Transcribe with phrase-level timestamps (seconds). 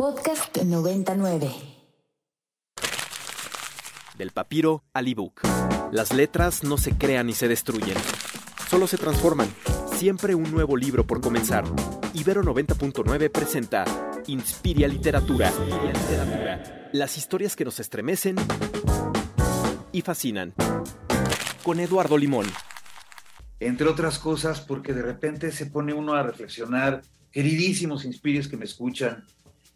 [0.00, 1.50] Podcast 99.
[4.16, 5.40] Del papiro al ebook.
[5.90, 7.96] Las letras no se crean ni se destruyen.
[8.70, 9.48] Solo se transforman.
[9.96, 11.64] Siempre un nuevo libro por comenzar.
[12.14, 13.84] Ibero 90.9 presenta
[14.28, 15.52] Inspiria Literatura.
[16.92, 18.36] Las historias que nos estremecen
[19.90, 20.54] y fascinan.
[21.64, 22.46] Con Eduardo Limón.
[23.58, 27.02] Entre otras cosas, porque de repente se pone uno a reflexionar,
[27.32, 29.26] queridísimos Inspirios que me escuchan,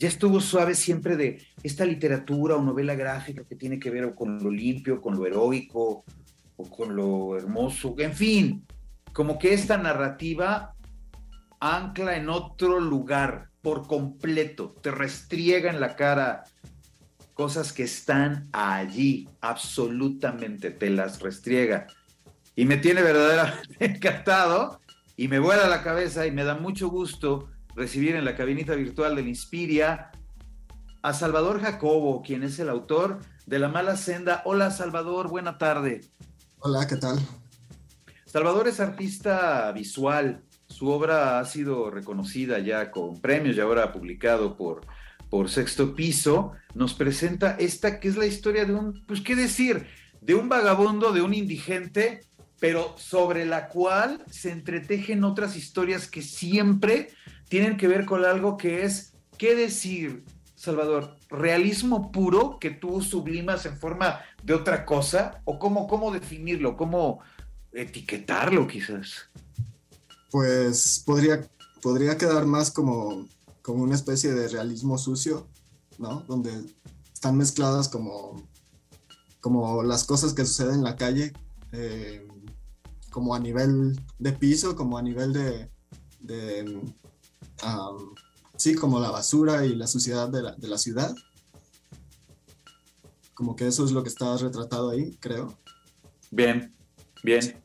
[0.02, 4.42] ya estuvo suave siempre de esta literatura o novela gráfica que tiene que ver con
[4.42, 6.04] lo limpio, con lo heroico
[6.56, 8.66] o con lo hermoso, en fin,
[9.12, 10.74] como que esta narrativa
[11.60, 16.42] ancla en otro lugar por completo, te restriega en la cara
[17.34, 21.86] cosas que están allí, absolutamente, te las restriega.
[22.56, 24.80] Y me tiene verdaderamente encantado
[25.16, 29.16] y me vuela la cabeza y me da mucho gusto recibir en la cabinita virtual
[29.16, 30.10] del Inspiria
[31.02, 34.42] a Salvador Jacobo, quien es el autor de La Mala Senda.
[34.44, 36.02] Hola Salvador, buena tarde.
[36.58, 37.18] Hola, ¿qué tal?
[38.26, 40.42] Salvador es artista visual.
[40.68, 44.86] Su obra ha sido reconocida ya con premios y ahora publicado por,
[45.28, 46.52] por Sexto Piso.
[46.74, 49.86] Nos presenta esta que es la historia de un, pues qué decir,
[50.20, 52.20] de un vagabundo, de un indigente,
[52.60, 57.10] pero sobre la cual se entretejen otras historias que siempre
[57.52, 61.18] tienen que ver con algo que es, ¿qué decir, Salvador?
[61.28, 65.42] ¿Realismo puro que tú sublimas en forma de otra cosa?
[65.44, 66.78] ¿O cómo, cómo definirlo?
[66.78, 67.20] ¿Cómo
[67.74, 69.28] etiquetarlo quizás?
[70.30, 71.46] Pues podría,
[71.82, 73.28] podría quedar más como,
[73.60, 75.46] como una especie de realismo sucio,
[75.98, 76.20] ¿no?
[76.26, 76.58] Donde
[77.12, 78.48] están mezcladas como,
[79.42, 81.34] como las cosas que suceden en la calle,
[81.72, 82.26] eh,
[83.10, 85.68] como a nivel de piso, como a nivel de,
[86.20, 86.80] de
[88.56, 91.14] sí, como la basura y la suciedad de la, de la, ciudad.
[93.34, 95.58] Como que eso es lo que está retratado ahí, creo.
[96.30, 96.74] Bien,
[97.22, 97.62] bien.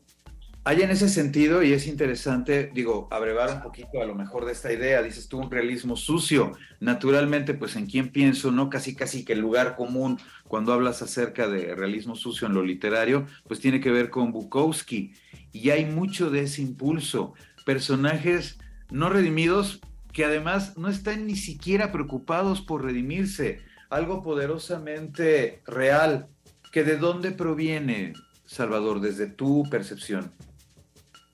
[0.68, 4.52] Hay en ese sentido, y es interesante, digo, abrevar un poquito a lo mejor de
[4.52, 6.52] esta idea, dices tú un realismo sucio,
[6.82, 8.70] naturalmente, pues en quién pienso, ¿no?
[8.70, 13.28] Casi, casi que el lugar común cuando hablas acerca de realismo sucio en lo literario,
[13.48, 15.14] pues tiene que ver con Bukowski,
[15.54, 17.34] y hay mucho de ese impulso,
[17.66, 18.58] personajes
[18.90, 19.82] no redimidos
[20.14, 23.60] que además no están ni siquiera preocupados por redimirse,
[23.90, 26.28] algo poderosamente real,
[26.72, 28.14] que de dónde proviene,
[28.46, 30.32] Salvador, desde tu percepción.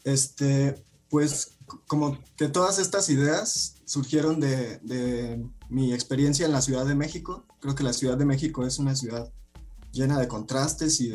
[0.03, 0.75] Este,
[1.09, 1.55] pues
[1.87, 7.45] como que todas estas ideas surgieron de, mi experiencia en la Ciudad de México.
[7.61, 9.31] Creo que la Ciudad de México es una ciudad
[9.91, 11.09] llena de contrastes y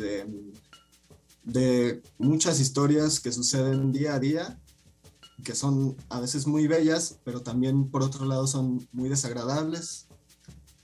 [1.43, 4.59] de muchas historias que suceden día a día,
[5.43, 10.07] que son a veces muy bellas, pero también por otro lado son muy desagradables.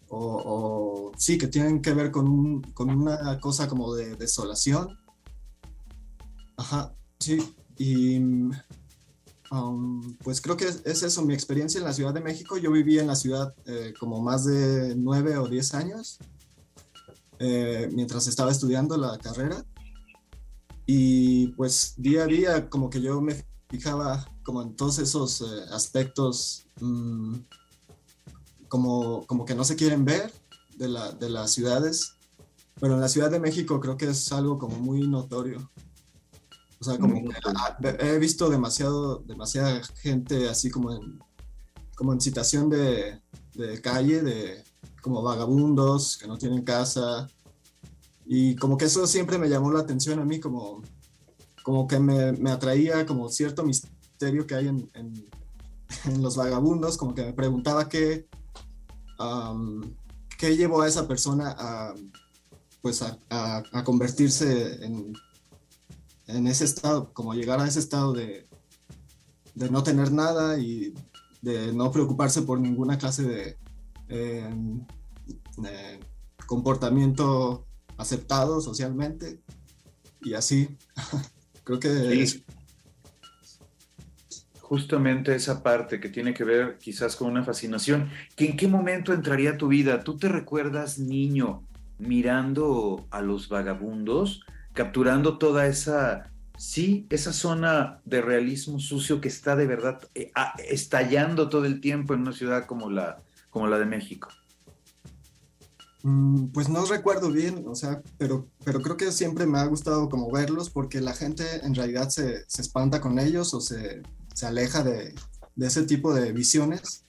[0.07, 4.97] O, o sí, que tienen que ver con, con una cosa como de desolación.
[6.57, 7.37] Ajá, sí,
[7.77, 8.19] y
[9.51, 12.57] um, pues creo que es, eso, mi experiencia en la Ciudad de México.
[12.57, 16.19] Yo viví en la ciudad eh, como más de nueve o diez años
[17.39, 19.65] eh, mientras estaba estudiando la carrera.
[20.85, 25.45] Y pues día a día como que yo me fijaba como en todos esos eh,
[25.71, 27.43] aspectos um,
[28.69, 30.31] como, como que no se quieren ver
[30.77, 32.13] de, la, de las ciudades.
[32.79, 35.69] Pero en la Ciudad de México creo que es algo como muy notorio.
[36.79, 41.19] O sea, como que he visto demasiado, demasiada gente así como en,
[41.95, 43.21] como en situación de,
[43.55, 44.63] de, calle, de
[45.01, 47.27] como vagabundos que no tienen casa.
[48.25, 50.83] Y como que eso siempre me llamó la atención a mí, como,
[51.63, 53.63] como que me, me atraía como cierto
[54.15, 54.89] misterio que hay en,
[56.05, 58.27] en, los vagabundos, como que me preguntaba qué,
[60.37, 61.93] qué llevó a esa persona a,
[62.81, 65.13] pues a, a, convertirse en
[66.27, 68.47] en ese estado, como llegar a ese estado de,
[69.53, 70.93] de no tener nada y
[71.41, 73.57] de no preocuparse por ninguna clase de,
[75.57, 75.99] de
[76.47, 77.65] comportamiento
[77.97, 79.39] aceptado socialmente
[80.21, 80.75] y así.
[81.63, 82.43] Creo que sí.
[84.67, 89.13] Justamente esa parte que tiene que ver quizás con una fascinación, que en qué momento
[89.13, 90.03] entraría tu vida.
[90.03, 91.63] ¿Tú te recuerdas niño
[91.99, 94.41] mirando a los vagabundos?
[94.75, 100.31] capturando toda esa, sí, esa zona de realismo sucio que está de verdad eh,
[100.69, 104.27] estallando todo el tiempo en una ciudad como la, como la de México.
[106.03, 110.07] Mm, Pues no recuerdo bien, o sea, pero, pero creo que siempre me ha gustado
[110.09, 114.03] como verlos porque la gente en realidad se, se espanta con ellos o se,
[114.35, 115.15] se aleja de,
[115.55, 117.05] de, ese tipo de visiones.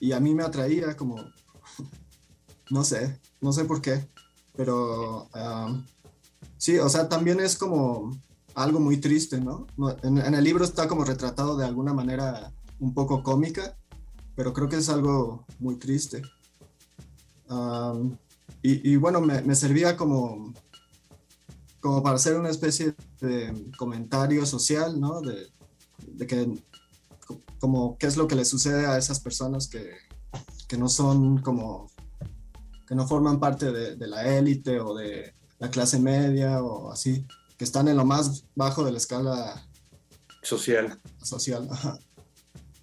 [0.00, 1.16] y a mí me atraía como,
[2.70, 4.08] no sé, no sé por qué,
[4.56, 5.28] pero
[6.56, 8.18] sí, o sea, también es como
[8.54, 9.66] algo muy triste, ¿no?
[10.02, 13.76] En, el libro está como retratado de alguna manera un poco cómica,
[14.34, 16.22] pero creo que es algo muy triste.
[18.62, 20.54] y, bueno, me, servía como,
[21.80, 25.20] como para hacer una especie de comentario social, ¿no?
[26.16, 26.48] De que,
[27.60, 29.90] como, qué es lo que le sucede a esas personas que,
[30.68, 31.90] que no son como,
[32.86, 37.26] que no forman parte de, de la élite o de la clase media o así
[37.56, 39.66] que están en lo más bajo de la escala
[40.42, 41.00] social.
[41.22, 41.68] Social,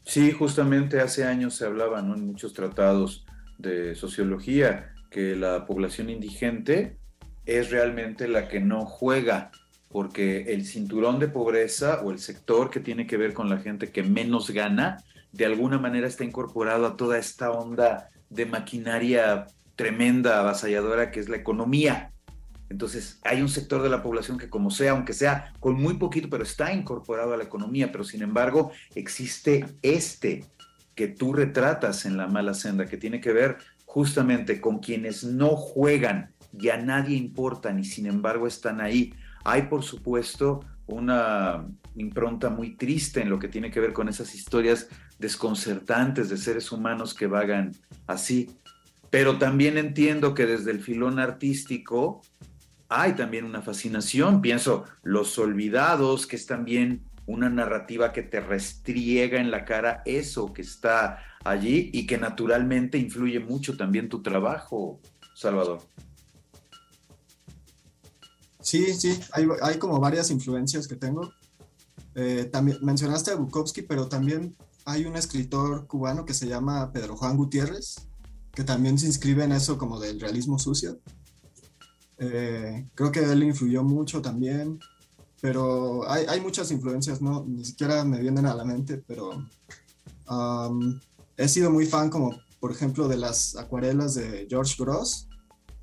[0.05, 3.25] Sí, justamente hace años se hablaba en muchos tratados
[3.57, 6.97] de sociología que la población indigente
[7.45, 9.51] es realmente la que no juega,
[9.93, 13.91] porque el cinturón de pobreza o el sector que tiene que ver con la gente
[13.91, 19.45] que menos gana, de alguna manera está incorporado a toda esta onda de maquinaria
[19.75, 22.11] tremenda, avasalladora, que es la economía.
[22.69, 26.27] Entonces, hay un sector de la población que como sea, aunque sea con muy poquito,
[26.27, 30.43] pero está incorporado a la economía, pero sin embargo existe este
[30.95, 35.49] que tú retratas en la mala senda, que tiene que ver justamente con quienes no
[35.49, 39.13] juegan y a nadie importan y sin embargo están ahí.
[39.43, 44.33] Hay, por supuesto, una impronta muy triste en lo que tiene que ver con esas
[44.35, 44.87] historias
[45.19, 47.71] desconcertantes de seres humanos que vagan
[48.07, 48.49] así.
[49.09, 52.21] Pero también entiendo que desde el filón artístico
[52.89, 54.41] hay también una fascinación.
[54.41, 60.51] Pienso, Los Olvidados, que es también una narrativa que te restriega en la cara eso
[60.53, 64.99] que está allí y que naturalmente influye mucho también tu trabajo,
[65.35, 65.79] Salvador.
[68.63, 71.33] Sí, sí, hay, como varias influencias que tengo.
[72.15, 74.55] Eh, también mencionaste a Bukowski, pero también
[74.85, 78.07] hay un escritor cubano que se llama Pedro Juan Gutiérrez,
[78.53, 80.97] que también se inscribe en eso como del realismo sucio.
[82.19, 84.79] Eh, creo que él influyó mucho también,
[85.41, 87.43] pero hay, hay, muchas influencias, ¿no?
[87.45, 89.45] Ni siquiera me vienen a la mente, pero
[91.35, 95.27] he sido muy fan como, por ejemplo, de las acuarelas de George Gross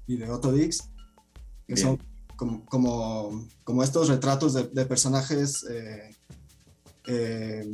[0.06, 0.88] y de Otto Dix,
[1.66, 1.98] que son
[2.40, 6.16] como, como, como, estos retratos de, de personajes eh,
[7.06, 7.70] eh,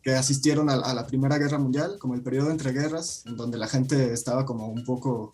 [0.00, 3.58] que asistieron a, a, la Primera Guerra Mundial, como el periodo entre guerras, en donde
[3.58, 5.32] la gente estaba como un poco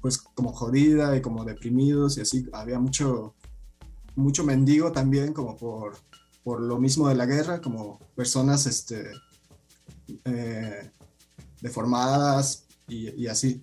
[0.00, 2.44] pues como jodida y como deprimidos y así.
[2.52, 3.36] Había mucho,
[4.16, 5.96] mucho mendigo también como por,
[6.42, 9.12] por lo mismo de la guerra, como personas este,
[10.24, 10.90] eh,
[11.60, 13.60] deformadas y, así.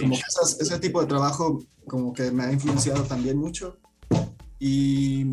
[0.00, 3.78] Como ese tipo de trabajo como que me ha influenciado también mucho.
[4.58, 5.24] Y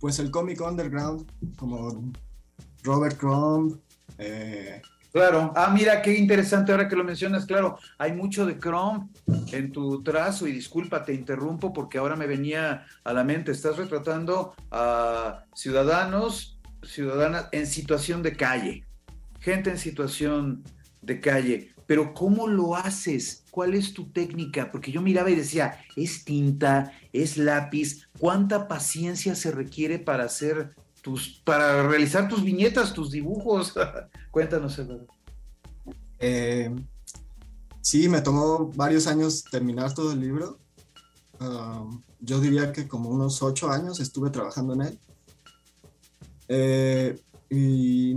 [0.00, 1.26] pues el cómic underground,
[1.56, 2.12] como
[2.82, 3.78] Robert Crumb,
[4.18, 4.80] eh,
[5.16, 5.50] Claro.
[5.56, 7.46] Ah, mira, qué interesante ahora que lo mencionas.
[7.46, 9.08] Claro, hay mucho de Chrome
[9.50, 13.50] en tu trazo y disculpa, te interrumpo porque ahora me venía a la mente.
[13.50, 18.84] Estás retratando a ciudadanos, ciudadanas en situación de calle,
[19.40, 20.62] gente en situación
[21.00, 21.74] de calle.
[21.86, 23.44] Pero ¿cómo lo haces?
[23.50, 24.70] ¿Cuál es tu técnica?
[24.70, 30.74] Porque yo miraba y decía, es tinta, es lápiz, ¿cuánta paciencia se requiere para hacer
[31.44, 33.74] para realizar tus viñetas, tus dibujos.
[34.30, 35.06] Cuéntanos, Eduardo.
[36.18, 36.74] Eh,
[37.80, 40.58] sí, me tomó varios años terminar todo el libro.
[41.40, 44.98] Um, yo diría que como unos ocho años estuve trabajando en él.
[46.48, 47.20] Eh,
[47.50, 48.14] y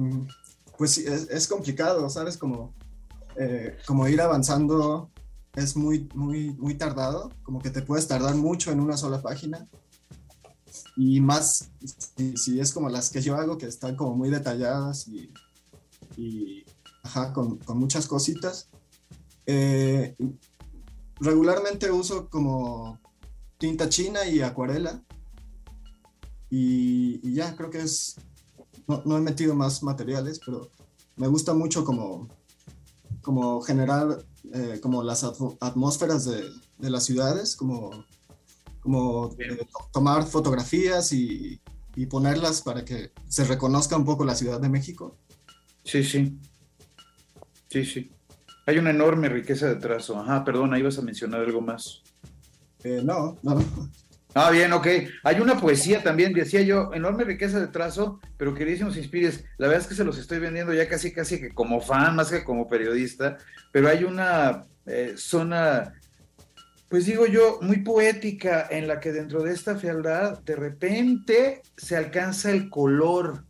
[0.78, 2.38] pues es, es, complicado, ¿sabes?
[2.38, 2.74] Como,
[3.42, 5.10] eh, como ir avanzando
[5.56, 9.66] es muy, muy, muy tardado, como que te puedes tardar mucho en una sola página
[10.98, 11.70] y más
[12.36, 15.32] si, es como las que yo hago, que están como muy detalladas y,
[16.18, 16.66] y
[17.34, 18.68] con, muchas cositas.
[19.46, 20.16] Eh,
[21.22, 23.00] regularmente uso como
[23.58, 25.02] tinta china y acuarela.
[26.50, 28.16] Y, ya, creo que es...
[28.86, 30.70] No, no, he metido más materiales, pero
[31.16, 32.28] me gusta mucho como,
[33.22, 36.44] como generar eh, como las atmósferas de,
[36.78, 38.06] de las ciudades, como
[38.82, 41.60] como eh, tomar fotografías y,
[41.96, 45.18] y, ponerlas para que se reconozca un poco la Ciudad de México.
[45.84, 46.40] Sí, sí.
[47.70, 48.12] Sí, sí.
[48.66, 50.20] Hay una enorme riqueza de trazo.
[50.20, 52.02] Ajá, perdona, ibas a mencionar algo más.
[52.84, 53.60] Eh, no, no.
[54.36, 54.88] Ah, bien, ok.
[55.24, 59.84] Hay una poesía también, decía yo, enorme riqueza de trazo, pero queridísimos Inspires, la verdad
[59.84, 62.68] es que se los estoy vendiendo ya casi, casi que como fan, más que como
[62.68, 63.38] periodista,
[63.72, 65.94] pero hay una eh, zona
[66.90, 71.96] pues digo yo, muy poética, en la que dentro de esta fealdad de repente se
[71.96, 73.44] alcanza el color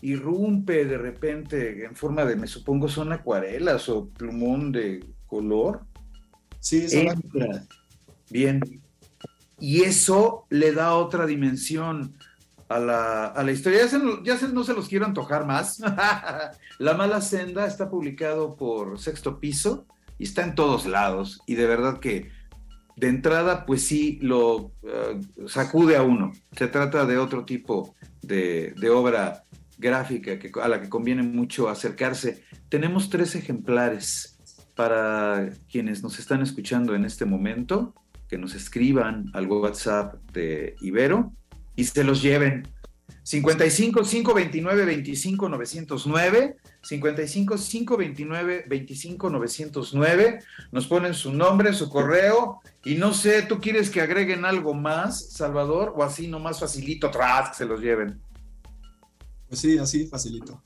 [0.00, 5.82] irrumpe de repente en forma de, me supongo, son acuarelas o plumón de color.
[6.60, 7.64] Sí, Entra.
[8.30, 8.60] Bien.
[9.58, 12.16] Y eso le da otra dimensión
[12.68, 13.80] a la, a la historia.
[14.24, 15.80] Ya, no se los quiero antojar más.
[16.78, 19.86] la mala senda está publicado por Sexto Piso
[20.18, 21.40] y está en todos lados.
[21.46, 22.30] Y de verdad que
[22.96, 26.32] de entrada, pues sí, lo eh, sacude a uno.
[26.52, 29.44] Se trata de otro tipo de, obra
[29.78, 32.44] gráfica que, a la que conviene mucho acercarse.
[32.68, 34.38] Tenemos tres ejemplares
[34.74, 37.94] para quienes nos están escuchando en este momento,
[38.28, 41.32] que nos escriban al WhatsApp de Ibero
[41.74, 42.68] y se los lleven.
[43.22, 50.38] 55 529 25 909 55 529 25 909
[50.70, 55.32] nos ponen su nombre, su correo y no sé, ¿tú quieres que agreguen algo más,
[55.32, 55.92] Salvador?
[55.96, 58.20] O así nomás facilito atrás que se los lleven.
[59.48, 60.62] Pues sí, así facilito.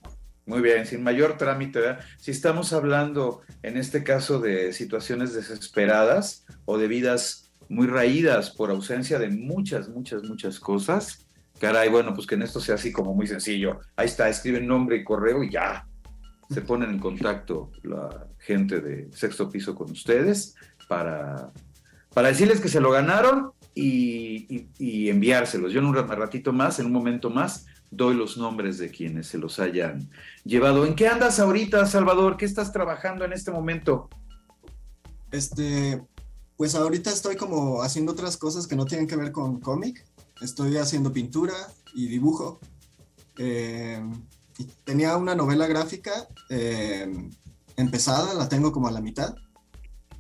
[0.47, 1.97] Muy bien, sin mayor trámite.
[2.19, 8.71] Si estamos hablando en este caso de situaciones desesperadas o de vidas muy raídas por
[8.71, 11.27] ausencia de muchas, muchas, muchas cosas,
[11.59, 13.81] caray, bueno, pues que en esto sea así como muy sencillo.
[13.97, 15.87] Ahí está, escriben nombre y correo y ya.
[16.51, 20.55] Se ponen en contacto la gente de sexto piso con ustedes
[20.87, 21.51] para
[22.13, 25.73] para decirles que se lo ganaron y, enviárselos.
[25.73, 29.39] Yo en un ratito más, en un momento más, doy los nombres de quienes se
[29.39, 30.11] los hayan
[30.45, 30.85] llevado.
[30.85, 32.37] ¿En qué andas ahorita, Salvador?
[32.37, 34.09] ¿Qué estás trabajando en este momento?
[35.31, 36.03] Este,
[36.61, 40.05] pues ahorita estoy como haciendo otras cosas que no tienen que ver con cómic.
[40.43, 41.55] Estoy haciendo pintura
[41.95, 42.61] y dibujo.
[43.39, 43.99] Eh,
[44.85, 47.11] tenía una novela gráfica eh,
[47.79, 49.35] empezada, la tengo como a la mitad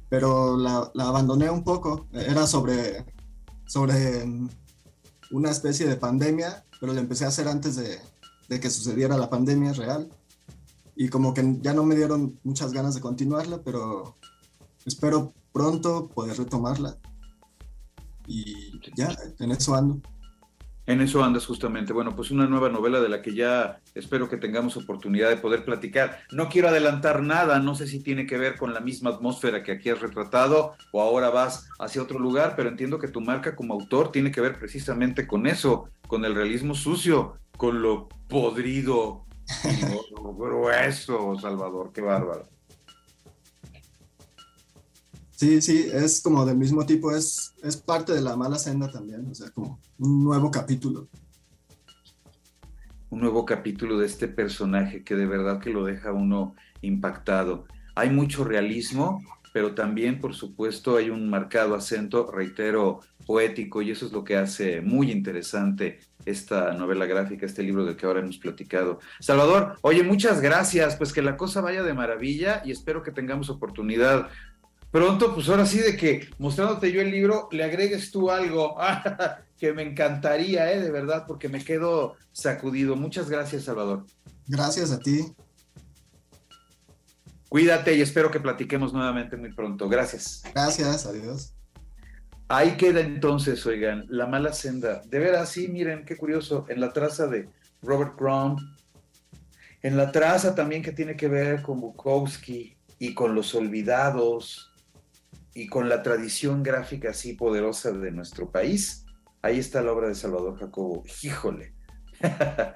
[0.08, 2.06] pero la, abandoné un poco.
[2.14, 3.04] Era sobre,
[3.66, 4.24] sobre
[5.30, 8.00] una especie de pandemia, pero la empecé a hacer antes de,
[8.48, 10.08] que sucediera la pandemia real.
[10.96, 14.16] Y como que ya no me dieron muchas ganas de continuarla, pero
[14.86, 16.96] espero pronto poder retomarla.
[18.26, 20.00] Y ya, en eso ando.
[20.86, 21.92] En eso andas justamente.
[21.92, 25.64] Bueno, pues una nueva novela de la que ya espero que tengamos oportunidad de poder
[25.64, 26.18] platicar.
[26.32, 29.72] No quiero adelantar nada, no sé si tiene que ver con la misma atmósfera que
[29.72, 33.74] aquí has retratado o ahora vas hacia otro lugar, pero entiendo que tu marca como
[33.74, 39.26] autor tiene que ver precisamente con eso, con el realismo sucio, con lo podrido,
[40.22, 42.48] lo grueso, Salvador, qué bárbaro.
[45.40, 49.26] Sí, sí, es como del mismo tipo, es, es parte de la mala senda también,
[49.26, 51.08] o sea, como un nuevo capítulo.
[53.08, 57.64] Un nuevo capítulo de este personaje que de verdad que lo deja uno impactado.
[57.94, 59.22] Hay mucho realismo,
[59.54, 64.36] pero también, por supuesto, hay un marcado acento, reitero, poético, y eso es lo que
[64.36, 69.00] hace muy interesante esta novela gráfica, este libro del que ahora hemos platicado.
[69.20, 73.48] Salvador, oye, muchas gracias, pues que la cosa vaya de maravilla y espero que tengamos
[73.48, 74.28] oportunidad
[74.90, 78.76] pronto, pues ahora sí de que mostrándote yo el libro, le agregues tú algo
[79.58, 80.80] que me encantaría, ¿eh?
[80.80, 82.96] de verdad, porque me quedo sacudido.
[82.96, 84.06] Muchas gracias, Salvador.
[84.46, 85.32] Gracias a ti.
[87.48, 89.88] Cuídate y espero que platiquemos nuevamente muy pronto.
[89.88, 90.42] Gracias.
[90.54, 91.52] Gracias, adiós.
[92.48, 95.02] Ahí queda entonces, oigan, La mala senda.
[95.06, 97.48] De veras, sí, miren, qué curioso, en la traza de
[97.82, 98.58] Robert Crumb,
[99.82, 104.69] en la traza también que tiene que ver con Bukowski y con los olvidados,
[105.54, 109.04] y con la tradición gráfica así poderosa de nuestro país,
[109.42, 111.02] ahí está la obra de Salvador Jacobo.
[111.22, 111.74] Híjole.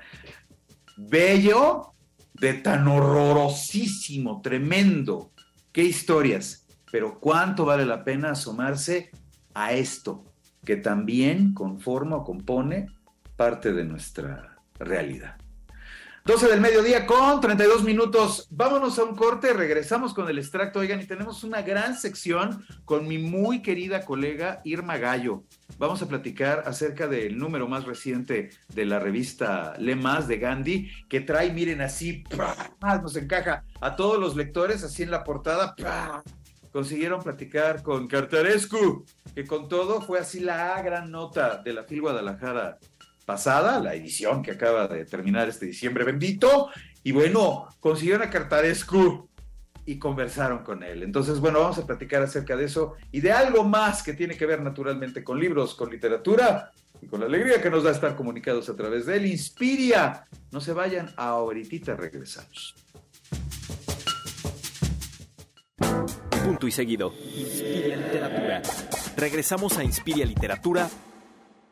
[0.96, 1.94] Bello,
[2.34, 5.32] de tan horrorosísimo, tremendo.
[5.72, 6.66] Qué historias.
[6.90, 9.10] Pero cuánto vale la pena asomarse
[9.54, 10.24] a esto,
[10.64, 12.86] que también conforma o compone
[13.36, 15.36] parte de nuestra realidad.
[16.26, 18.48] 12 del mediodía con 32 minutos.
[18.50, 20.78] Vámonos a un corte, regresamos con el extracto.
[20.78, 25.44] Oigan, y tenemos una gran sección con mi muy querida colega Irma Gallo.
[25.76, 30.90] Vamos a platicar acerca del número más reciente de la revista Le Más de Gandhi,
[31.10, 32.24] que trae, miren así,
[33.02, 35.74] nos encaja a todos los lectores así en la portada.
[36.72, 39.04] Consiguieron platicar con Cartarescu,
[39.34, 42.78] que con todo fue así la gran nota de la FIL Guadalajara
[43.24, 46.70] pasada, la edición que acaba de terminar este diciembre bendito,
[47.02, 49.28] y bueno, consiguieron a Cartarescu
[49.86, 51.02] y conversaron con él.
[51.02, 54.46] Entonces, bueno, vamos a platicar acerca de eso y de algo más que tiene que
[54.46, 58.68] ver naturalmente con libros, con literatura y con la alegría que nos da estar comunicados
[58.68, 59.26] a través de él.
[59.26, 60.24] Inspiria.
[60.50, 62.74] No se vayan, ahorita regresamos.
[66.44, 67.12] Punto y seguido.
[67.12, 68.62] Inspiria Literatura.
[69.16, 70.88] Regresamos a Inspiria Literatura